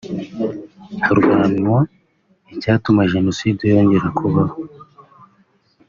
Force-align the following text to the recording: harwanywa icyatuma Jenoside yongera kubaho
harwanywa 1.05 1.79
icyatuma 2.53 3.01
Jenoside 3.13 3.61
yongera 3.73 4.07
kubaho 4.17 4.57